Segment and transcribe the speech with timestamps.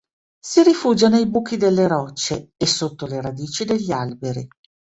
[0.39, 4.47] Si rifugia nei buchi delle rocce e sotto le radici degli alberi.